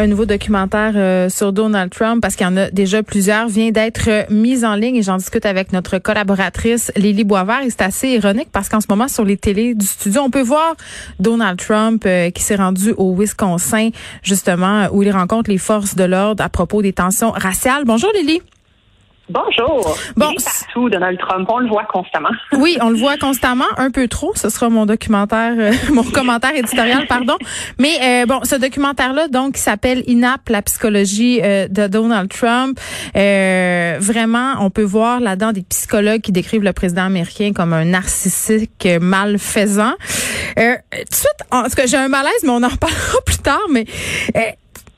Un 0.00 0.06
nouveau 0.06 0.24
documentaire 0.24 0.94
euh, 0.96 1.28
sur 1.28 1.52
Donald 1.52 1.92
Trump, 1.92 2.22
parce 2.22 2.34
qu'il 2.34 2.46
y 2.46 2.48
en 2.48 2.56
a 2.56 2.70
déjà 2.70 3.02
plusieurs, 3.02 3.48
vient 3.48 3.70
d'être 3.70 4.08
euh, 4.08 4.22
mis 4.30 4.64
en 4.64 4.74
ligne 4.74 4.96
et 4.96 5.02
j'en 5.02 5.18
discute 5.18 5.44
avec 5.44 5.74
notre 5.74 5.98
collaboratrice 5.98 6.90
Lily 6.96 7.22
Boisvert. 7.24 7.60
Et 7.64 7.68
c'est 7.68 7.82
assez 7.82 8.08
ironique 8.08 8.48
parce 8.50 8.70
qu'en 8.70 8.80
ce 8.80 8.86
moment, 8.88 9.08
sur 9.08 9.26
les 9.26 9.36
télés 9.36 9.74
du 9.74 9.84
studio, 9.84 10.22
on 10.22 10.30
peut 10.30 10.40
voir 10.40 10.74
Donald 11.18 11.58
Trump 11.58 12.04
euh, 12.06 12.30
qui 12.30 12.42
s'est 12.42 12.56
rendu 12.56 12.94
au 12.96 13.14
Wisconsin, 13.14 13.90
justement, 14.22 14.88
où 14.90 15.02
il 15.02 15.10
rencontre 15.10 15.50
les 15.50 15.58
forces 15.58 15.94
de 15.94 16.04
l'ordre 16.04 16.42
à 16.42 16.48
propos 16.48 16.80
des 16.80 16.94
tensions 16.94 17.32
raciales. 17.32 17.84
Bonjour 17.84 18.10
Lily. 18.14 18.40
Bonjour. 19.28 19.96
Bon, 20.16 20.30
Il 20.30 20.40
est 20.40 20.44
partout, 20.44 20.90
Donald 20.90 21.18
Trump. 21.18 21.48
On 21.52 21.58
le 21.58 21.68
voit 21.68 21.84
constamment. 21.84 22.30
Oui, 22.52 22.76
on 22.80 22.90
le 22.90 22.96
voit 22.96 23.16
constamment, 23.16 23.64
un 23.76 23.90
peu 23.90 24.08
trop. 24.08 24.32
Ce 24.34 24.48
sera 24.48 24.68
mon 24.68 24.86
documentaire, 24.86 25.54
euh, 25.56 25.72
mon 25.92 26.02
commentaire 26.02 26.54
éditorial, 26.54 27.06
pardon. 27.06 27.36
Mais 27.78 27.92
euh, 28.02 28.26
bon, 28.26 28.40
ce 28.42 28.56
documentaire-là, 28.56 29.28
donc, 29.28 29.54
qui 29.54 29.60
s'appelle 29.60 30.02
INAP, 30.06 30.48
la 30.48 30.62
psychologie 30.62 31.40
euh, 31.42 31.68
de 31.68 31.86
Donald 31.86 32.28
Trump. 32.28 32.78
Euh, 33.16 33.96
vraiment, 34.00 34.54
on 34.60 34.70
peut 34.70 34.82
voir 34.82 35.20
là-dedans 35.20 35.52
des 35.52 35.62
psychologues 35.62 36.20
qui 36.20 36.32
décrivent 36.32 36.64
le 36.64 36.72
président 36.72 37.04
américain 37.04 37.52
comme 37.54 37.72
un 37.72 37.84
narcissique 37.84 38.88
malfaisant. 39.00 39.94
Euh, 40.58 40.74
tout 40.92 41.04
de 41.08 41.14
suite, 41.14 41.40
en 41.50 41.62
tout 41.64 41.70
cas, 41.76 41.86
j'ai 41.86 41.96
un 41.96 42.08
malaise, 42.08 42.32
mais 42.42 42.50
on 42.50 42.62
en 42.62 42.68
reparlera 42.68 43.20
plus 43.24 43.38
tard. 43.38 43.60
Mais 43.70 43.84
euh, 44.36 44.40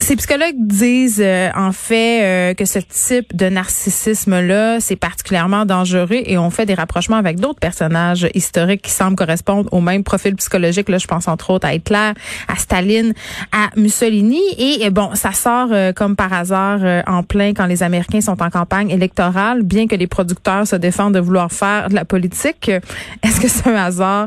ces 0.03 0.17
psychologues 0.17 0.57
disent 0.59 1.23
euh, 1.25 1.51
en 1.55 1.73
fait 1.73 2.23
euh, 2.23 2.55
que 2.55 2.65
ce 2.65 2.81
type 2.81 3.37
de 3.37 3.49
narcissisme-là, 3.49 4.81
c'est 4.81 4.97
particulièrement 4.97 5.65
dangereux 5.65 6.09
et 6.11 6.37
on 6.39 6.51
fait 6.51 6.67
des 6.67 6.75
rapprochements 6.75 7.17
avec 7.17 7.39
d'autres 7.39 7.61
personnages 7.61 8.29
historiques 8.35 8.83
qui 8.83 8.91
semblent 8.91 9.17
correspondre 9.17 9.73
au 9.73 9.81
même 9.81 10.03
profil 10.03 10.35
psychologique. 10.37 10.89
Là, 10.89 10.99
je 10.99 11.07
pense 11.07 11.29
entre 11.29 11.51
autres 11.51 11.67
à 11.67 11.75
Hitler, 11.75 12.13
à 12.49 12.57
Staline, 12.57 13.15
à 13.53 13.71
Mussolini. 13.77 14.41
Et, 14.59 14.87
euh, 14.87 14.91
bon, 14.91 15.15
ça 15.15 15.33
sort 15.33 15.69
euh, 15.71 15.93
comme 15.93 16.17
par 16.17 16.33
hasard 16.33 16.81
euh, 16.83 17.03
en 17.07 17.23
plein 17.23 17.55
quand 17.55 17.67
les 17.67 17.83
Américains 17.83 18.21
sont 18.21 18.43
en 18.43 18.51
campagne 18.51 18.91
électorale, 18.91 19.63
bien 19.63 19.87
que 19.87 19.95
les 19.95 20.07
producteurs 20.07 20.67
se 20.67 20.77
défendent 20.77 21.15
de 21.15 21.21
vouloir 21.21 21.53
faire 21.53 21.89
de 21.89 21.95
la 21.95 22.05
politique. 22.05 22.69
Est-ce 23.23 23.41
que 23.41 23.49
c'est 23.49 23.69
un 23.69 23.77
hasard? 23.77 24.27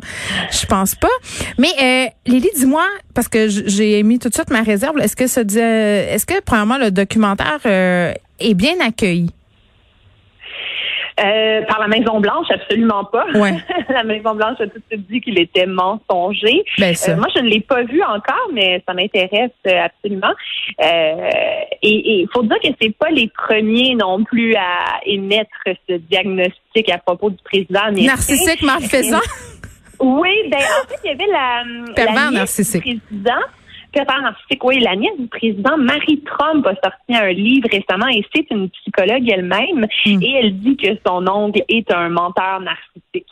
Je 0.52 0.66
pense 0.66 0.96
pas. 0.96 1.08
Mais 1.58 1.72
euh, 1.82 2.06
Lily, 2.26 2.50
dis-moi, 2.56 2.86
parce 3.14 3.28
que 3.28 3.48
j'ai 3.48 4.04
mis 4.04 4.20
tout 4.20 4.30
de 4.30 4.34
suite 4.34 4.50
ma 4.50 4.62
réserve, 4.62 5.00
est-ce 5.00 5.16
que 5.16 5.28
ce 5.28 5.40
euh, 5.66 6.14
est-ce 6.14 6.26
que 6.26 6.42
premièrement 6.42 6.78
le 6.78 6.92
documentaire 6.92 7.60
euh, 7.66 8.14
est 8.40 8.54
bien 8.54 8.80
accueilli? 8.86 9.30
Euh, 11.18 11.62
par 11.66 11.80
la 11.80 11.88
Maison 11.88 12.20
Blanche, 12.20 12.48
absolument 12.50 13.06
pas. 13.06 13.26
Ouais. 13.36 13.56
la 13.90 14.04
Maison 14.04 14.36
Blanche 14.36 14.60
a 14.60 14.68
tout 14.68 14.80
de 14.80 14.84
suite 14.92 15.10
dit 15.10 15.22
qu'il 15.22 15.40
était 15.40 15.66
mensonger. 15.66 16.66
Ben. 16.78 16.94
Euh, 17.08 17.16
moi, 17.16 17.28
je 17.34 17.42
ne 17.42 17.48
l'ai 17.48 17.62
pas 17.62 17.84
vu 17.84 18.04
encore, 18.04 18.50
mais 18.52 18.84
ça 18.86 18.94
m'intéresse 18.94 19.52
absolument. 19.66 20.34
Euh, 20.84 21.30
et 21.82 22.22
il 22.22 22.28
faut 22.34 22.44
dire 22.44 22.60
que 22.62 22.68
c'est 22.82 22.94
pas 22.98 23.10
les 23.12 23.30
premiers 23.30 23.96
non 23.96 24.26
plus 24.26 24.56
à 24.56 25.00
émettre 25.06 25.52
ce 25.88 25.94
diagnostic 25.96 26.90
à 26.92 26.98
propos 26.98 27.30
du 27.30 27.42
président 27.46 27.84
américain. 27.84 28.12
Narcissique 28.12 28.62
malfaisant? 28.62 29.20
Oui, 29.98 30.30
ben 30.52 30.58
en 30.58 30.88
fait, 30.90 31.00
il 31.06 31.08
y 31.08 31.10
avait 31.12 31.32
la, 31.32 31.64
Pervers 31.96 32.16
la 32.16 32.22
nièce 32.24 32.40
narcissique. 32.40 32.84
du 32.84 33.00
président. 33.00 33.40
Oui, 34.64 34.80
la 34.80 34.96
nièce 34.96 35.18
du 35.20 35.28
président, 35.28 35.78
Marie 35.78 36.22
Trump, 36.26 36.66
a 36.66 36.74
sorti 36.76 37.16
un 37.16 37.32
livre 37.32 37.68
récemment 37.72 38.08
et 38.08 38.26
c'est 38.34 38.50
une 38.52 38.70
psychologue 38.70 39.30
elle-même 39.30 39.88
Hmm. 40.06 40.22
et 40.22 40.32
elle 40.40 40.60
dit 40.60 40.78
que 40.78 40.90
son 41.06 41.28
oncle 41.28 41.64
est 41.68 41.92
un 41.92 42.10
menteur 42.10 42.62
narcissique. 42.62 43.30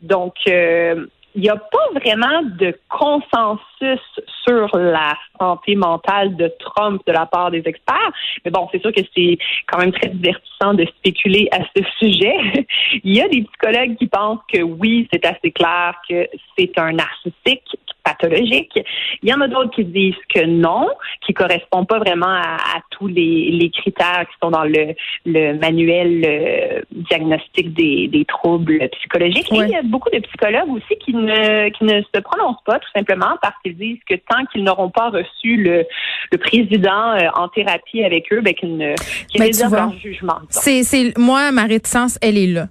Donc, 0.00 0.34
euh, 0.48 1.06
il 1.34 1.42
n'y 1.42 1.48
a 1.48 1.56
pas 1.56 2.00
vraiment 2.00 2.42
de 2.42 2.78
consensus 2.88 4.00
sur 4.46 4.68
la 4.78 5.14
santé 5.40 5.74
mentale 5.74 6.36
de 6.36 6.52
Trump 6.60 7.02
de 7.06 7.12
la 7.12 7.26
part 7.26 7.50
des 7.50 7.62
experts. 7.66 8.12
Mais 8.44 8.52
bon, 8.52 8.68
c'est 8.70 8.80
sûr 8.80 8.92
que 8.92 9.00
c'est 9.16 9.38
quand 9.66 9.78
même 9.78 9.90
très 9.90 10.10
divertissant 10.10 10.74
de 10.74 10.86
spéculer 10.98 11.48
à 11.50 11.58
ce 11.74 11.82
sujet. 11.98 12.66
Il 13.02 13.16
y 13.16 13.20
a 13.20 13.28
des 13.28 13.42
psychologues 13.42 13.96
qui 13.96 14.06
pensent 14.06 14.44
que 14.52 14.62
oui, 14.62 15.08
c'est 15.12 15.26
assez 15.26 15.50
clair 15.50 15.94
que 16.08 16.28
c'est 16.56 16.78
un 16.78 16.92
narcissique 16.92 17.76
pathologique. 18.04 18.78
Il 19.22 19.28
y 19.28 19.34
en 19.34 19.40
a 19.40 19.48
d'autres 19.48 19.70
qui 19.70 19.84
disent 19.84 20.14
que 20.32 20.44
non, 20.44 20.88
qui 21.26 21.32
correspond 21.34 21.84
pas 21.84 21.98
vraiment 21.98 22.26
à, 22.28 22.56
à 22.76 22.80
tous 22.90 23.06
les, 23.08 23.50
les 23.50 23.70
critères 23.70 24.26
qui 24.28 24.36
sont 24.42 24.50
dans 24.50 24.64
le, 24.64 24.94
le 25.24 25.58
manuel 25.58 26.22
euh, 26.24 26.80
diagnostic 26.92 27.72
des, 27.74 28.08
des 28.08 28.24
troubles 28.24 28.88
psychologiques. 28.90 29.50
Et 29.52 29.56
il 29.56 29.68
y 29.70 29.76
a 29.76 29.82
beaucoup 29.82 30.10
de 30.10 30.18
psychologues 30.20 30.70
aussi 30.70 30.96
qui 31.04 31.14
ne, 31.14 31.70
qui 31.70 31.84
ne 31.84 32.02
se 32.02 32.20
prononcent 32.20 32.62
pas 32.64 32.78
tout 32.78 32.90
simplement 32.94 33.36
parce 33.40 33.54
qu'ils 33.62 33.76
disent 33.76 34.00
que 34.08 34.14
tant 34.14 34.44
qu'ils 34.52 34.64
n'auront 34.64 34.90
pas 34.90 35.10
reçu 35.10 35.56
le, 35.56 35.84
le 36.30 36.38
président 36.38 37.12
euh, 37.12 37.28
en 37.36 37.48
thérapie 37.48 38.04
avec 38.04 38.32
eux, 38.32 38.40
ben, 38.40 38.54
qu'ils 38.54 38.76
ne 38.76 38.94
qu'ils 39.28 39.40
Ben, 39.40 39.46
réservent 39.46 39.74
leur 39.74 39.98
jugement. 39.98 40.38
C'est, 40.50 40.82
c'est 40.82 41.16
moi 41.18 41.50
ma 41.52 41.64
réticence, 41.64 42.18
elle 42.22 42.36
est 42.36 42.46
là. 42.46 42.66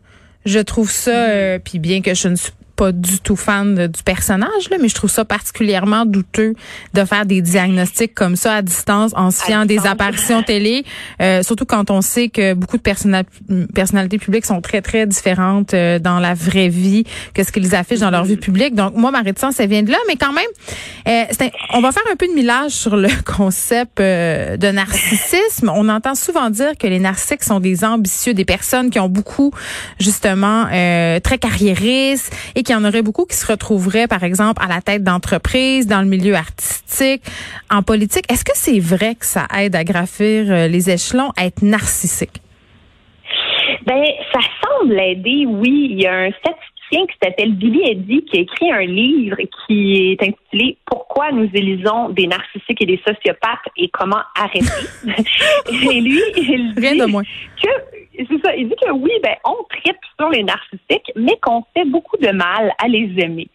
Je 0.46 0.60
trouve 0.60 0.90
ça, 0.90 1.30
euh, 1.30 1.60
puis 1.64 1.80
bien 1.80 2.02
que 2.02 2.14
je 2.14 2.28
ne 2.28 2.36
suis 2.36 2.52
pas 2.76 2.92
du 2.92 3.20
tout 3.20 3.36
fan 3.36 3.76
de- 3.76 3.88
du 3.88 4.02
personnage 4.04 4.70
là, 4.72 4.78
mais 4.82 4.88
je 4.90 4.96
trouve 4.96 5.10
ça 5.10 5.26
particulièrement 5.26 6.06
douteux 6.06 6.54
de 6.94 7.06
faire 7.06 7.26
des 7.26 7.42
diagnostics 7.42 8.14
comme 8.16 8.36
ça 8.36 8.56
à 8.56 8.62
distance 8.62 9.12
en 9.16 9.30
se 9.32 9.44
fiant 9.44 9.66
des 9.66 9.86
apparitions 9.86 10.42
télé, 10.54 10.84
euh, 11.22 11.44
surtout 11.44 11.66
quand 11.66 11.92
on 11.92 12.02
sait 12.02 12.30
que 12.30 12.54
beaucoup 12.54 12.78
de 12.78 12.82
personna- 12.82 13.24
personnalités 13.74 14.18
publiques 14.18 14.46
sont 14.46 14.62
très 14.62 14.82
très 14.82 15.06
différentes 15.06 15.74
euh, 15.74 16.00
dans 16.00 16.20
la 16.20 16.34
vraie 16.34 16.70
vie 16.70 17.04
que 17.34 17.44
ce 17.44 17.52
qu'ils 17.52 17.76
affichent 17.76 18.00
dans 18.00 18.10
leur 18.12 18.26
vie 18.26 18.38
publique. 18.38 18.74
Donc 18.76 18.96
moi 18.96 19.12
ma 19.12 19.22
réticence 19.22 19.60
elle 19.60 19.70
vient 19.70 19.84
de 19.84 19.92
là, 19.92 19.98
mais 20.08 20.16
quand 20.16 20.34
même, 20.34 20.44
euh, 21.08 21.26
un- 21.46 21.50
on 21.78 21.82
va 21.82 21.92
faire 21.92 22.04
un 22.12 22.16
peu 22.16 22.28
de 22.28 22.34
millage 22.34 22.72
sur 22.72 22.96
le 22.98 23.10
concept 23.38 24.00
euh, 24.00 24.58
de 24.58 24.68
narcissisme. 24.72 25.70
On 25.74 25.90
entend 25.90 26.16
souvent 26.16 26.50
dire 26.50 26.72
que 26.80 26.88
les 26.88 27.00
narcissiques 27.00 27.44
sont 27.44 27.60
des 27.60 27.84
ambitieux, 27.86 28.34
des 28.34 28.46
personnes 28.46 28.90
qui 28.90 29.00
ont 29.00 29.10
beaucoup 29.10 29.52
justement 30.00 30.66
euh, 30.72 31.20
très 31.20 31.38
carriéristes 31.38 32.32
et 32.56 32.63
qu'il 32.64 32.76
y 32.76 32.78
en 32.78 32.86
aurait 32.86 33.02
beaucoup 33.02 33.26
qui 33.26 33.36
se 33.36 33.46
retrouveraient 33.46 34.08
par 34.08 34.24
exemple 34.24 34.62
à 34.64 34.68
la 34.68 34.82
tête 34.82 35.04
d'entreprises, 35.04 35.88
dans 35.88 36.02
le 36.02 36.08
milieu 36.08 36.36
artistique, 36.36 37.24
en 37.70 37.84
politique. 37.84 38.32
Est-ce 38.32 38.46
que 38.46 38.52
c'est 38.56 38.80
vrai 38.80 39.16
que 39.16 39.26
ça 39.26 39.48
aide 39.58 39.76
à 39.76 39.84
gravir 39.84 40.52
euh, 40.52 40.68
les 40.68 40.90
échelons 40.90 41.32
à 41.38 41.46
être 41.46 41.62
narcissique? 41.62 42.42
Ben, 43.86 44.04
ça 44.32 44.40
semble 44.62 45.00
aider, 45.00 45.46
oui. 45.46 45.90
Il 45.92 46.02
y 46.02 46.08
a 46.08 46.14
un 46.14 46.32
statisticien 46.32 47.06
qui 47.08 47.16
s'appelle 47.22 47.54
Billy 47.56 47.82
Eddy 47.90 48.24
qui 48.26 48.38
a 48.38 48.42
écrit 48.42 48.72
un 48.72 48.86
livre 48.86 49.38
qui 49.68 50.12
est 50.12 50.24
intitulé 50.24 50.78
Pourquoi 50.86 51.32
nous 51.32 51.50
élisons 51.54 52.10
des 52.10 52.28
narcissiques 52.28 52.82
et 52.82 52.86
des 52.86 53.02
sociopathes 53.06 53.68
et 53.78 53.90
comment 53.90 54.22
arrêter. 54.36 54.68
et 55.70 56.02
lui, 56.02 56.22
il 56.38 56.74
dit 56.74 56.80
Rien 56.80 57.06
de 57.06 57.12
moins. 57.12 57.24
que 57.62 57.70
c'est 58.18 58.46
ça, 58.46 58.56
il 58.56 58.70
dit 58.70 58.76
que 58.82 58.92
oui, 58.92 59.12
ben 59.24 59.36
on 59.46 59.64
tripe 59.70 59.98
sur 60.20 60.30
les 60.30 60.44
narcissiques, 60.44 61.12
mais 61.16 61.38
qu'on 61.42 61.64
fait 61.76 61.86
beaucoup 61.86 62.18
de 62.18 62.32
mal 62.32 62.74
à 62.82 62.88
les 62.88 63.14
aimer. 63.18 63.48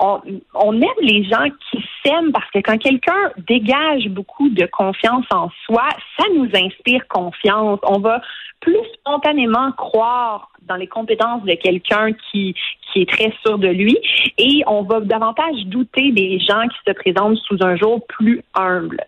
On, 0.00 0.20
on 0.54 0.80
aime 0.80 1.02
les 1.02 1.24
gens 1.24 1.48
qui 1.70 1.84
s'aiment 2.04 2.32
parce 2.32 2.50
que 2.50 2.60
quand 2.60 2.78
quelqu'un 2.78 3.32
dégage 3.48 4.08
beaucoup 4.08 4.48
de 4.48 4.66
confiance 4.66 5.26
en 5.32 5.50
soi, 5.64 5.88
ça 6.18 6.24
nous 6.34 6.48
inspire 6.54 7.06
confiance. 7.08 7.80
On 7.82 7.98
va 7.98 8.20
plus 8.60 8.78
spontanément 8.94 9.72
croire 9.72 10.50
dans 10.68 10.76
les 10.76 10.86
compétences 10.86 11.42
de 11.44 11.54
quelqu'un 11.54 12.12
qui, 12.12 12.54
qui 12.92 13.02
est 13.02 13.08
très 13.08 13.32
sûr 13.44 13.58
de 13.58 13.68
lui 13.68 13.98
et 14.38 14.62
on 14.66 14.82
va 14.82 15.00
davantage 15.00 15.64
douter 15.66 16.12
des 16.12 16.38
gens 16.38 16.66
qui 16.68 16.78
se 16.86 16.92
présentent 16.92 17.38
sous 17.38 17.58
un 17.60 17.76
jour 17.76 18.04
plus 18.06 18.42
humble. 18.54 19.00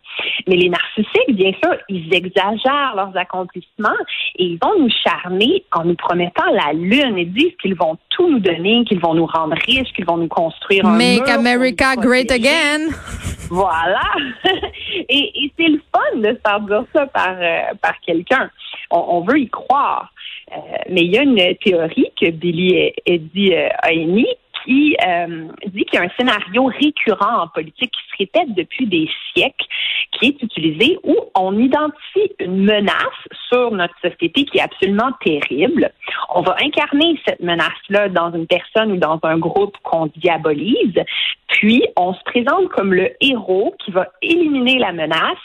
Mais 0.47 0.57
les 0.57 0.69
narcissiques, 0.69 1.35
bien 1.35 1.53
sûr, 1.63 1.75
ils 1.89 2.13
exagèrent 2.13 2.95
leurs 2.97 3.17
accomplissements 3.17 3.89
et 4.37 4.45
ils 4.45 4.59
vont 4.63 4.79
nous 4.79 4.91
charmer 5.05 5.65
en 5.73 5.85
nous 5.85 5.95
promettant 5.95 6.51
la 6.53 6.73
lune 6.73 7.19
et 7.19 7.25
disent 7.25 7.55
qu'ils 7.61 7.75
vont 7.75 7.97
tout 8.11 8.29
nous 8.29 8.41
donner, 8.41 8.85
qu'ils 8.85 9.01
vont 9.01 9.15
nous 9.15 9.27
rendre 9.27 9.55
riches, 9.67 9.93
qu'ils 9.95 10.07
vont 10.07 10.17
nous 10.17 10.29
construire 10.29 10.87
un 10.87 10.97
Make 10.97 11.27
mur 11.27 11.31
America 11.31 11.97
great 11.97 12.31
again. 12.31 12.91
Voilà. 13.51 14.03
et 15.09 15.31
et 15.35 15.53
c'est 15.59 15.69
le 15.69 15.81
fun 15.93 16.19
de 16.19 16.29
se 16.29 16.41
faire 16.47 16.61
dire 16.61 16.85
ça 16.93 17.07
par, 17.07 17.35
euh, 17.39 17.75
par 17.81 17.99
quelqu'un. 18.01 18.51
On, 18.91 18.99
on 18.99 19.21
veut 19.23 19.41
y 19.41 19.49
croire. 19.49 20.13
Euh, 20.53 20.57
mais 20.91 21.03
il 21.03 21.13
y 21.13 21.19
a 21.19 21.23
une 21.23 21.57
théorie 21.57 22.11
que 22.21 22.31
Billy 22.31 22.93
Eddy 23.07 23.55
euh, 23.55 23.69
a 23.83 23.93
émise 23.93 24.27
qui 24.65 24.97
euh, 25.07 25.49
dit 25.67 25.85
qu'il 25.85 25.99
y 25.99 26.03
a 26.03 26.07
un 26.07 26.11
scénario 26.19 26.67
récurrent 26.67 27.43
en 27.43 27.49
politique 27.49 27.91
qui 27.91 28.11
se 28.11 28.17
répète 28.19 28.55
depuis 28.55 28.87
des 28.87 29.09
siècles, 29.33 29.67
qui 30.13 30.27
est 30.29 30.43
utilisé 30.43 30.99
où 31.05 31.17
on 31.35 31.59
identifie 31.59 32.33
une 32.39 32.65
menace 32.65 32.97
sur 33.49 33.71
notre 33.71 33.95
société 34.03 34.45
qui 34.45 34.59
est 34.59 34.63
absolument 34.63 35.13
terrible. 35.25 35.91
On 36.35 36.43
va 36.43 36.57
incarner 36.63 37.21
cette 37.27 37.41
menace-là 37.41 38.09
dans 38.09 38.33
une 38.33 38.47
personne 38.47 38.93
ou 38.93 38.97
dans 38.97 39.19
un 39.23 39.39
groupe 39.39 39.77
qu'on 39.83 40.07
diabolise, 40.17 40.95
puis 41.49 41.85
on 41.97 42.15
se 42.15 42.23
présente 42.25 42.69
comme 42.71 42.95
le 42.95 43.11
héros 43.21 43.75
qui 43.85 43.91
va 43.91 44.09
éliminer 44.23 44.79
la 44.79 44.93
menace 44.93 45.39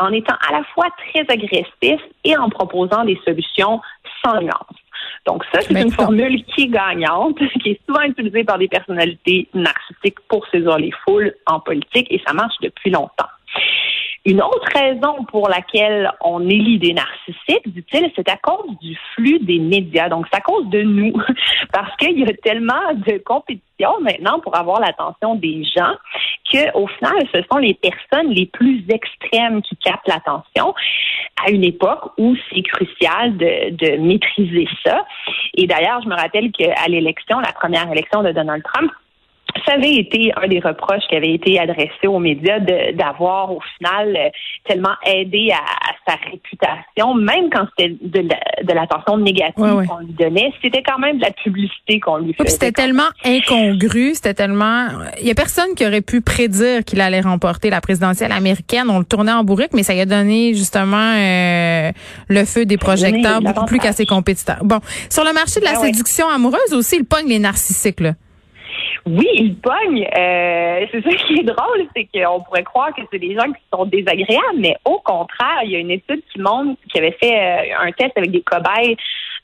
en 0.00 0.12
étant 0.12 0.36
à 0.48 0.52
la 0.52 0.64
fois 0.74 0.86
très 1.10 1.22
agressif 1.28 2.00
et 2.24 2.36
en 2.36 2.48
proposant 2.48 3.04
des 3.04 3.18
solutions 3.24 3.80
sans. 4.24 4.40
Donc 5.26 5.44
ça, 5.52 5.60
c'est 5.60 5.80
une 5.80 5.90
formule 5.90 6.42
qui 6.44 6.62
est 6.62 6.68
gagnante, 6.68 7.38
qui 7.62 7.70
est 7.70 7.80
souvent 7.86 8.02
utilisée 8.02 8.44
par 8.44 8.58
des 8.58 8.68
personnalités 8.68 9.48
narcissiques 9.54 10.20
pour 10.28 10.46
saisir 10.48 10.78
les 10.78 10.90
foules 11.04 11.34
en 11.46 11.60
politique 11.60 12.06
et 12.10 12.20
ça 12.26 12.32
marche 12.32 12.56
depuis 12.62 12.90
longtemps. 12.90 13.28
Une 14.26 14.42
autre 14.42 14.68
raison 14.74 15.24
pour 15.24 15.48
laquelle 15.48 16.10
on 16.20 16.46
élit 16.46 16.78
des 16.78 16.92
narcissiques, 16.92 17.66
dit-il, 17.66 18.12
c'est 18.14 18.28
à 18.28 18.36
cause 18.36 18.78
du 18.82 18.94
flux 19.14 19.38
des 19.38 19.58
médias. 19.58 20.10
Donc, 20.10 20.26
c'est 20.30 20.36
à 20.38 20.42
cause 20.42 20.68
de 20.68 20.82
nous. 20.82 21.14
Parce 21.72 21.96
qu'il 21.96 22.18
y 22.18 22.24
a 22.24 22.32
tellement 22.42 22.92
de 22.94 23.16
compétition 23.24 23.98
maintenant 24.02 24.38
pour 24.40 24.54
avoir 24.56 24.78
l'attention 24.78 25.36
des 25.36 25.64
gens 25.64 25.94
qu'au 26.50 26.86
final, 26.86 27.14
ce 27.32 27.42
sont 27.50 27.58
les 27.58 27.74
personnes 27.74 28.30
les 28.30 28.46
plus 28.46 28.84
extrêmes 28.88 29.62
qui 29.62 29.76
captent 29.76 30.08
l'attention 30.08 30.74
à 31.44 31.50
une 31.50 31.64
époque 31.64 32.12
où 32.18 32.36
c'est 32.50 32.62
crucial 32.62 33.36
de, 33.36 33.70
de 33.70 33.96
maîtriser 33.96 34.68
ça. 34.84 35.04
Et 35.54 35.66
d'ailleurs, 35.66 36.02
je 36.02 36.08
me 36.08 36.14
rappelle 36.14 36.50
qu'à 36.52 36.86
l'élection, 36.88 37.40
la 37.40 37.52
première 37.52 37.90
élection 37.90 38.22
de 38.22 38.32
Donald 38.32 38.62
Trump, 38.62 38.90
ça 39.66 39.74
avait 39.74 39.94
été 39.94 40.32
un 40.36 40.48
des 40.48 40.60
reproches 40.60 41.06
qui 41.08 41.16
avait 41.16 41.32
été 41.32 41.58
adressé 41.58 42.06
aux 42.06 42.18
médias 42.18 42.60
d'avoir 42.94 43.52
au 43.52 43.60
final 43.76 44.16
euh, 44.16 44.28
tellement 44.64 44.94
aidé 45.06 45.52
à, 45.52 45.92
sa 46.06 46.16
réputation, 46.30 47.14
même 47.14 47.50
quand 47.50 47.66
c'était 47.76 47.96
de 48.02 48.72
l'attention 48.72 49.18
négative 49.18 49.54
qu'on 49.56 49.98
lui 50.00 50.12
donnait, 50.12 50.52
c'était 50.62 50.82
quand 50.82 50.98
même 50.98 51.18
de 51.18 51.22
la 51.22 51.30
publicité 51.30 52.00
qu'on 52.00 52.18
lui 52.18 52.34
faisait. 52.34 52.48
C'était 52.48 52.72
tellement 52.72 53.08
incongru, 53.24 54.14
c'était 54.14 54.34
tellement... 54.34 54.88
Il 55.20 55.26
y 55.26 55.30
a 55.30 55.34
personne 55.34 55.74
qui 55.76 55.86
aurait 55.86 56.00
pu 56.00 56.20
prédire 56.20 56.84
qu'il 56.84 57.00
allait 57.00 57.20
remporter 57.20 57.70
la 57.70 57.80
présidentielle 57.80 58.32
américaine. 58.32 58.88
On 58.88 58.98
le 58.98 59.04
tournait 59.04 59.32
en 59.32 59.44
bourrique, 59.44 59.72
mais 59.72 59.82
ça 59.82 59.92
lui 59.92 60.00
a 60.00 60.06
donné 60.06 60.54
justement 60.54 61.14
euh, 61.16 61.92
le 62.28 62.44
feu 62.44 62.64
des 62.64 62.78
projecteurs 62.78 63.40
beaucoup 63.40 63.66
plus 63.66 63.78
qu'à 63.78 63.92
ses 63.92 64.06
compétiteurs. 64.06 64.64
Bon, 64.64 64.80
sur 65.08 65.24
le 65.24 65.32
marché 65.32 65.60
de 65.60 65.64
la 65.64 65.72
ben 65.72 65.80
séduction 65.80 66.28
amoureuse 66.28 66.72
aussi, 66.72 66.96
il 66.96 67.04
pogne 67.04 67.28
les 67.28 67.38
narcissiques, 67.38 68.00
là. 68.00 68.14
Oui, 69.06 69.26
il 69.34 69.56
pogne. 69.56 70.06
Euh, 70.16 70.86
c'est 70.92 71.02
ça 71.02 71.10
qui 71.10 71.40
est 71.40 71.44
drôle, 71.44 71.86
c'est 71.96 72.08
qu'on 72.12 72.40
pourrait 72.40 72.64
croire 72.64 72.94
que 72.94 73.02
c'est 73.10 73.18
des 73.18 73.34
gens 73.34 73.50
qui 73.50 73.62
sont 73.72 73.86
désagréables, 73.86 74.58
mais 74.58 74.76
au 74.84 74.98
contraire, 74.98 75.60
il 75.64 75.70
y 75.70 75.76
a 75.76 75.78
une 75.78 75.90
étude 75.90 76.22
qui 76.32 76.40
montre, 76.40 76.78
qui 76.90 76.98
avait 76.98 77.16
fait 77.20 77.34
euh, 77.34 77.86
un 77.86 77.92
test 77.92 78.12
avec 78.16 78.30
des 78.30 78.42
cobayes 78.42 78.96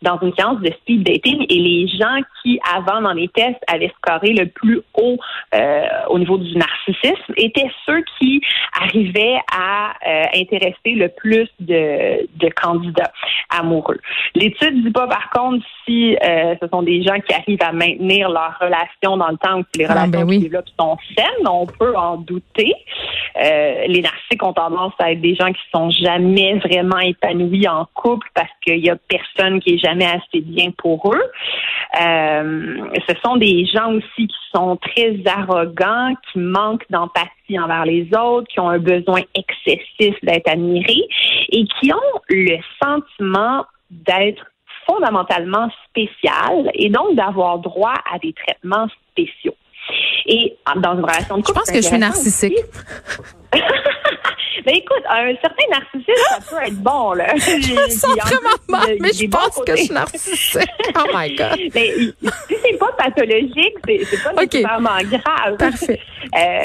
dans 0.03 0.19
une 0.21 0.35
séance 0.35 0.61
de 0.61 0.71
speed 0.83 1.03
dating 1.03 1.47
et 1.49 1.59
les 1.59 1.88
gens 1.88 2.21
qui, 2.43 2.59
avant 2.75 3.00
dans 3.00 3.12
les 3.12 3.29
tests, 3.29 3.61
avaient 3.67 3.93
scoré 3.99 4.33
le 4.33 4.47
plus 4.47 4.81
haut 4.94 5.19
euh, 5.55 5.87
au 6.09 6.19
niveau 6.19 6.38
du 6.38 6.56
narcissisme 6.56 7.33
étaient 7.37 7.71
ceux 7.85 8.03
qui 8.19 8.41
arrivaient 8.81 9.38
à 9.53 9.93
euh, 10.06 10.25
intéresser 10.35 10.93
le 10.94 11.09
plus 11.09 11.49
de, 11.61 12.27
de 12.37 12.49
candidats 12.50 13.12
amoureux. 13.50 13.99
L'étude 14.35 14.85
dit 14.85 14.91
pas 14.91 15.06
par 15.06 15.31
contre 15.31 15.65
si 15.85 16.17
euh, 16.17 16.55
ce 16.61 16.69
sont 16.69 16.82
des 16.82 17.03
gens 17.03 17.19
qui 17.21 17.35
arrivent 17.35 17.62
à 17.62 17.73
maintenir 17.73 18.29
leur 18.29 18.59
relation 18.61 19.17
dans 19.17 19.29
le 19.29 19.37
temps 19.37 19.61
ou 19.61 19.65
si 19.73 19.81
les 19.81 19.87
ah, 19.89 20.06
ben 20.06 20.21
relations 20.21 20.27
qui 20.27 20.39
développent 20.41 20.71
sont 20.79 20.97
saines, 21.17 21.49
on 21.49 21.67
peut 21.67 21.97
en 21.97 22.17
douter. 22.17 22.75
les 23.37 24.03
narcissiques 24.03 24.43
ont 24.43 24.53
tendance 24.53 24.93
à 24.99 25.12
être 25.12 25.21
des 25.21 25.35
gens 25.35 25.53
qui 25.53 25.62
sont 25.73 25.91
jamais 25.91 26.55
vraiment 26.59 26.99
épanouis 26.99 27.69
en 27.69 27.87
couple 27.94 28.29
parce 28.35 28.50
qu'il 28.65 28.85
y 28.85 28.91
a 28.91 28.97
personne 29.09 29.61
qui 29.61 29.75
est 29.75 29.75
jamais 29.78 30.06
assez 30.06 30.40
bien 30.40 30.70
pour 30.76 31.12
eux. 31.12 31.23
Euh, 32.00 32.76
ce 33.08 33.14
sont 33.25 33.37
des 33.37 33.67
gens 33.67 33.93
aussi 33.93 34.26
qui 34.26 34.37
sont 34.55 34.76
très 34.76 35.17
arrogants, 35.26 36.14
qui 36.32 36.38
manquent 36.38 36.87
d'empathie 36.90 37.58
envers 37.58 37.84
les 37.84 38.08
autres, 38.17 38.49
qui 38.49 38.61
ont 38.61 38.69
un 38.69 38.78
besoin 38.78 39.20
excessif 39.34 40.14
d'être 40.23 40.49
admirés 40.49 41.08
et 41.50 41.64
qui 41.81 41.93
ont 41.93 42.20
le 42.28 42.56
sentiment 42.82 43.64
d'être 43.90 44.44
fondamentalement 44.87 45.69
spécial 45.88 46.70
et 46.75 46.90
donc 46.90 47.14
d'avoir 47.14 47.58
droit 47.58 47.94
à 48.12 48.19
des 48.19 48.32
traitements 48.32 48.87
spéciaux. 49.11 49.56
Et 50.26 50.56
dans 50.76 50.94
une 50.94 51.05
relation 51.05 51.38
de 51.38 51.43
couple, 51.43 51.49
je 51.49 51.52
pense 51.52 51.70
que 51.70 51.76
je 51.76 51.87
suis 51.87 51.99
narcissique. 51.99 52.58
Écoute, 54.96 55.06
un 55.10 55.34
certain 55.40 55.64
narcissisme, 55.70 56.22
ça 56.28 56.38
peut 56.48 56.62
être 56.66 56.82
bon, 56.82 57.12
là. 57.12 57.34
Je 57.37 57.75
me 57.75 57.88
sens 57.90 58.16
vraiment 58.16 58.56
mal, 58.69 58.96
mais 59.00 59.12
je 59.12 59.26
pense 59.28 59.60
que 59.64 59.76
je 59.76 59.82
suis 59.82 59.94
narcissique. 59.94 60.69
Oh 60.96 61.06
my 61.14 61.34
God. 61.34 61.58
Mais 61.75 61.90
si 61.90 62.56
c'est 62.62 62.78
pas 62.78 62.93
pathologique, 62.96 63.75
c'est 63.87 64.22
pas 64.22 64.43
nécessairement 64.43 64.98
grave. 65.02 65.56
Parfait. 65.58 66.00
Euh, 66.34 66.64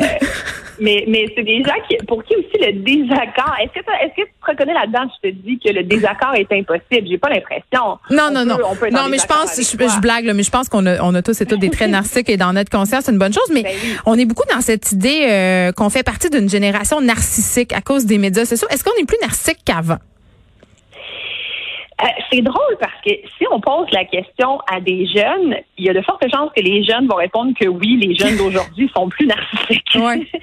mais 0.81 1.05
mais 1.07 1.25
c'est 1.35 1.43
des 1.43 1.63
gens 1.63 1.75
qui, 1.87 1.95
pour 2.07 2.23
qui 2.23 2.35
aussi 2.35 2.57
le 2.59 2.73
désaccord. 2.73 3.55
Est-ce 3.61 3.71
que, 3.71 3.79
est-ce 3.79 4.15
que 4.15 4.27
tu 4.27 4.33
te 4.43 4.51
reconnais 4.51 4.73
là-dedans? 4.73 5.09
Je 5.23 5.29
te 5.29 5.33
dis 5.33 5.59
que 5.59 5.71
le 5.71 5.83
désaccord 5.83 6.33
est 6.35 6.51
impossible. 6.51 7.07
J'ai 7.07 7.17
pas 7.17 7.29
l'impression. 7.29 7.99
Non, 8.09 8.29
non, 8.33 8.43
non. 8.43 8.57
non, 8.91 9.07
mais 9.09 9.19
je 9.19 9.27
pense, 9.27 9.55
je, 9.55 10.01
blague, 10.01 10.25
là, 10.25 10.33
mais 10.33 10.43
je 10.43 10.49
pense 10.49 10.67
qu'on 10.67 10.85
a, 10.87 11.01
on 11.01 11.13
a 11.13 11.21
tous 11.21 11.39
et 11.39 11.45
toutes 11.45 11.59
des 11.59 11.69
traits 11.69 11.89
narcissiques 11.91 12.29
et 12.29 12.37
dans 12.37 12.51
notre 12.51 12.71
conscience, 12.71 13.03
c'est 13.05 13.11
une 13.11 13.19
bonne 13.19 13.33
chose. 13.33 13.49
Mais 13.53 13.63
ben 13.63 13.71
on 14.05 14.17
est 14.17 14.25
beaucoup 14.25 14.47
dans 14.51 14.61
cette 14.61 14.91
idée 14.91 15.27
euh, 15.29 15.71
qu'on 15.71 15.89
fait 15.89 16.03
partie 16.03 16.29
d'une 16.29 16.49
génération 16.49 16.99
narcissique 16.99 17.73
à 17.73 17.81
cause 17.81 18.05
des 18.05 18.17
médias 18.17 18.45
sociaux. 18.45 18.67
Est-ce 18.71 18.83
qu'on 18.83 18.99
est 18.99 19.05
plus 19.05 19.17
narcissique 19.21 19.59
qu'avant? 19.63 19.97
Euh, 22.01 22.07
c'est 22.31 22.42
drôle 22.42 22.77
parce 22.80 23.00
que 23.06 23.12
si 23.38 23.45
on 23.51 23.59
pose 23.59 23.88
la 23.92 24.06
question 24.06 24.59
à 24.71 24.80
des 24.80 25.06
jeunes, 25.06 25.56
il 25.77 25.86
y 25.86 25.89
a 25.89 25.94
de 25.94 26.01
fortes 26.01 26.25
chances 26.33 26.50
que 26.56 26.62
les 26.62 26.83
jeunes 26.83 27.07
vont 27.07 27.15
répondre 27.15 27.53
que 27.59 27.68
oui, 27.68 27.98
les 27.98 28.15
jeunes 28.15 28.38
d'aujourd'hui 28.38 28.89
sont 28.95 29.07
plus 29.09 29.27
narcissiques. 29.27 29.95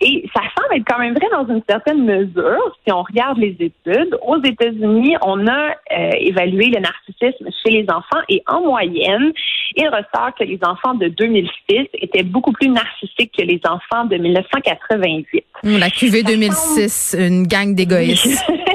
Et 0.00 0.24
ça 0.34 0.42
semble 0.56 0.76
être 0.76 0.84
quand 0.86 0.98
même 0.98 1.14
vrai 1.14 1.26
dans 1.32 1.46
une 1.52 1.62
certaine 1.68 2.04
mesure 2.04 2.76
si 2.84 2.92
on 2.92 3.02
regarde 3.02 3.38
les 3.38 3.56
études. 3.58 4.16
Aux 4.22 4.40
États-Unis, 4.42 5.16
on 5.22 5.46
a 5.46 5.70
euh, 5.70 6.10
évalué 6.20 6.66
le 6.66 6.80
narcissisme 6.80 7.48
chez 7.62 7.72
les 7.72 7.86
enfants 7.90 8.22
et 8.28 8.42
en 8.46 8.62
moyenne, 8.62 9.32
il 9.74 9.88
ressort 9.88 10.34
que 10.38 10.44
les 10.44 10.58
enfants 10.62 10.94
de 10.94 11.08
2006 11.08 11.88
étaient 11.94 12.22
beaucoup 12.22 12.52
plus 12.52 12.68
narcissiques 12.68 13.32
que 13.36 13.42
les 13.42 13.60
enfants 13.68 14.04
de 14.04 14.16
1988. 14.16 15.44
La 15.64 15.90
QV 15.90 16.22
2006, 16.22 17.16
une 17.18 17.46
gang 17.46 17.74
d'égoïstes. 17.74 18.44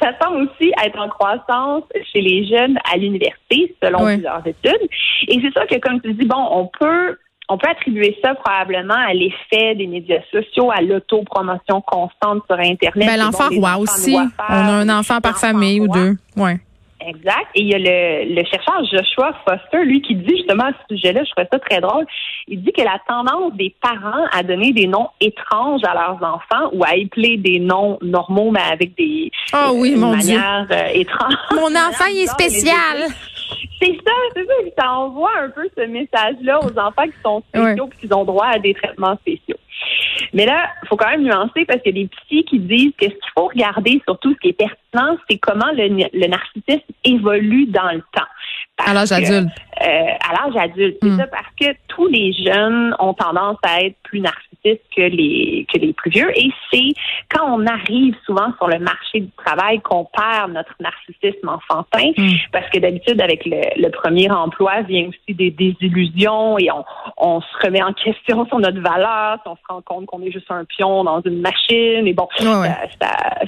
ça 0.00 0.12
semble 0.22 0.42
aussi 0.42 0.72
être 0.84 0.98
en 0.98 1.08
croissance 1.08 1.84
chez 2.12 2.20
les 2.20 2.46
jeunes 2.46 2.78
à 2.92 2.96
l'université, 2.96 3.74
selon 3.82 4.04
plusieurs 4.04 4.46
études. 4.46 4.88
Et 5.28 5.40
c'est 5.42 5.52
ça 5.52 5.66
que, 5.66 5.78
comme 5.78 6.00
tu 6.00 6.12
dis, 6.14 6.26
bon, 6.26 6.48
on 6.50 6.70
peut 6.78 7.16
on 7.52 7.58
peut 7.58 7.68
attribuer 7.68 8.16
ça 8.22 8.34
probablement 8.36 8.94
à 8.94 9.12
l'effet 9.12 9.74
des 9.74 9.88
médias 9.88 10.20
sociaux, 10.30 10.70
à 10.70 10.80
l'autopromotion 10.82 11.80
constante 11.80 12.44
sur 12.48 12.58
Internet. 12.58 13.08
Ben, 13.08 13.16
l'enfant 13.16 13.48
roi 13.50 13.76
aussi. 13.76 14.16
on 14.16 14.52
a 14.52 14.72
un 14.72 14.88
enfant 14.88 15.20
par 15.20 15.36
famille 15.36 15.80
ou 15.80 15.88
deux. 15.88 16.14
Ouais. 16.36 16.60
Exact. 17.06 17.46
Et 17.54 17.62
il 17.62 17.68
y 17.68 17.74
a 17.74 17.78
le, 17.78 18.34
le, 18.34 18.44
chercheur 18.44 18.84
Joshua 18.84 19.32
Foster, 19.46 19.84
lui, 19.84 20.02
qui 20.02 20.14
dit 20.14 20.36
justement 20.36 20.64
à 20.64 20.72
ce 20.72 20.96
sujet-là, 20.96 21.22
je 21.24 21.30
trouvais 21.30 21.48
ça 21.50 21.58
très 21.58 21.80
drôle, 21.80 22.04
il 22.46 22.62
dit 22.62 22.72
que 22.72 22.82
la 22.82 23.00
tendance 23.08 23.54
des 23.54 23.74
parents 23.80 24.26
à 24.32 24.42
donner 24.42 24.72
des 24.72 24.86
noms 24.86 25.08
étranges 25.20 25.82
à 25.84 25.94
leurs 25.94 26.22
enfants 26.22 26.70
ou 26.72 26.84
à 26.84 26.96
épeler 26.96 27.36
des 27.38 27.58
noms 27.58 27.98
normaux, 28.02 28.50
mais 28.50 28.60
avec 28.70 28.96
des 28.96 29.30
oh, 29.54 29.72
oui, 29.74 29.96
mon 29.96 30.14
manières 30.14 30.66
euh, 30.70 30.88
étranges. 30.92 31.34
Mon 31.52 31.74
enfant, 31.74 32.06
il 32.10 32.22
est 32.22 32.26
spécial. 32.26 33.08
C'est 33.82 33.96
ça, 34.04 34.12
c'est 34.34 34.44
ça. 34.44 34.52
Ça 34.78 34.92
envoie 34.92 35.30
un 35.38 35.50
peu 35.50 35.68
ce 35.76 35.86
message-là 35.86 36.60
aux 36.60 36.78
enfants 36.78 37.04
qui 37.04 37.22
sont 37.24 37.42
spéciaux 37.48 37.88
et 38.02 38.06
qui 38.06 38.12
ont 38.12 38.24
droit 38.24 38.46
à 38.46 38.58
des 38.58 38.74
traitements 38.74 39.16
spéciaux. 39.16 39.39
Mais 40.32 40.46
là, 40.46 40.68
il 40.82 40.88
faut 40.88 40.96
quand 40.96 41.10
même 41.10 41.22
nuancer 41.22 41.64
parce 41.66 41.82
qu'il 41.82 41.96
y 41.96 42.00
a 42.00 42.02
des 42.04 42.08
psys 42.08 42.44
qui 42.44 42.58
disent 42.60 42.92
que 42.98 43.06
ce 43.06 43.10
qu'il 43.10 43.32
faut 43.36 43.48
regarder, 43.48 44.00
surtout 44.06 44.32
ce 44.34 44.38
qui 44.38 44.48
est 44.48 44.52
pertinent, 44.52 45.16
c'est 45.28 45.38
comment 45.38 45.70
le, 45.72 45.88
le 46.12 46.26
narcissisme 46.26 46.92
évolue 47.04 47.66
dans 47.66 47.90
le 47.92 48.02
temps. 48.12 48.26
à 48.78 48.94
l'âge 48.94 49.12
adulte. 49.12 49.48
Euh, 49.82 49.86
à 49.86 50.32
l'âge 50.34 50.56
adulte, 50.56 50.98
c'est 51.02 51.08
hmm. 51.08 51.18
ça, 51.18 51.26
parce 51.28 51.48
que 51.58 51.74
tous 51.88 52.06
les 52.06 52.34
jeunes 52.34 52.94
ont 52.98 53.14
tendance 53.14 53.56
à 53.62 53.82
être 53.82 53.96
plus 54.02 54.20
narcissiques 54.20 54.82
que 54.94 55.00
les 55.00 55.66
que 55.72 55.78
les 55.78 55.94
plus 55.94 56.10
vieux. 56.10 56.30
Et 56.38 56.50
c'est 56.70 56.92
quand 57.30 57.46
on 57.46 57.66
arrive 57.66 58.14
souvent 58.26 58.52
sur 58.58 58.68
le 58.68 58.78
marché 58.78 59.20
du 59.20 59.30
travail 59.42 59.80
qu'on 59.80 60.04
perd 60.04 60.52
notre 60.52 60.74
narcissisme 60.80 61.48
enfantin, 61.48 62.12
hmm. 62.16 62.36
parce 62.52 62.68
que 62.68 62.78
d'habitude 62.78 63.22
avec 63.22 63.46
le, 63.46 63.90
premier 63.90 64.30
emploi 64.30 64.82
vient 64.82 65.08
aussi 65.08 65.34
des 65.34 65.50
désillusions 65.50 66.58
et 66.58 66.70
on, 66.70 66.84
on 67.16 67.40
se 67.40 67.66
remet 67.66 67.82
en 67.82 67.92
question 67.92 68.46
sur 68.48 68.58
notre 68.58 68.80
valeur, 68.80 69.38
on 69.46 69.56
se 69.56 69.62
rend 69.68 69.82
compte 69.82 70.06
qu'on 70.06 70.22
est 70.22 70.30
juste 70.30 70.50
un 70.50 70.64
pion 70.64 71.04
dans 71.04 71.22
une 71.22 71.40
machine 71.40 72.06
et 72.06 72.12
bon, 72.12 72.28
Ça, 72.36 72.76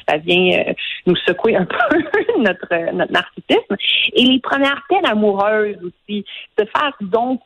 ça, 0.08 0.16
vient 0.18 0.58
euh, 0.58 0.72
nous 1.06 1.16
secouer 1.16 1.56
un 1.56 1.64
peu 1.90 1.98
notre 2.38 2.92
notre 2.92 3.12
narcissisme. 3.12 3.76
Et 4.14 4.24
les 4.24 4.40
premières 4.40 4.82
peines 4.88 5.06
amoureuses 5.06 5.76
aussi, 5.82 6.21
se 6.58 6.64
faire 6.64 6.96
dompter 7.00 7.42